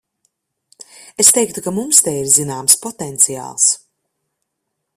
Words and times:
Es 1.23 1.29
teiktu, 1.35 1.63
ka 1.65 1.73
mums 1.75 1.99
te 2.07 2.13
ir 2.21 2.31
zināms 2.37 2.79
potenciāls. 2.87 3.69